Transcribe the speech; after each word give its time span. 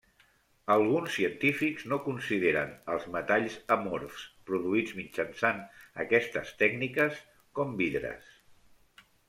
Alguns 0.75 1.11
científics 1.17 1.83
no 1.91 1.99
consideren 2.05 2.71
als 2.95 3.05
metalls 3.17 3.59
amorfs 3.77 4.25
produïts 4.49 4.97
mitjançant 5.03 5.63
aquestes 6.07 6.57
tècniques 6.65 7.23
com 7.61 7.81
vidres. 7.85 8.37